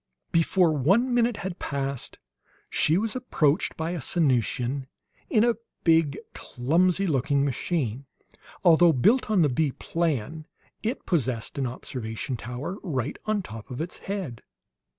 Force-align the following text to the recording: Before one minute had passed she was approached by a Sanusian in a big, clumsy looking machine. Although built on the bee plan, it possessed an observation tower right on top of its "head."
Before 0.31 0.73
one 0.73 1.13
minute 1.13 1.37
had 1.45 1.59
passed 1.59 2.17
she 2.71 2.97
was 2.97 3.15
approached 3.15 3.77
by 3.77 3.91
a 3.91 4.01
Sanusian 4.01 4.87
in 5.29 5.43
a 5.43 5.53
big, 5.83 6.17
clumsy 6.33 7.05
looking 7.05 7.45
machine. 7.45 8.07
Although 8.63 8.93
built 8.93 9.29
on 9.29 9.43
the 9.43 9.47
bee 9.49 9.73
plan, 9.73 10.47
it 10.81 11.05
possessed 11.05 11.59
an 11.59 11.67
observation 11.67 12.35
tower 12.35 12.77
right 12.81 13.17
on 13.27 13.43
top 13.43 13.69
of 13.69 13.79
its 13.79 13.97
"head." 14.09 14.41